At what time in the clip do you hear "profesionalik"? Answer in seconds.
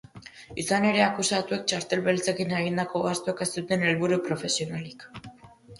4.31-5.09